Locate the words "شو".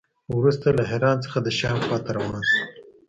2.49-2.57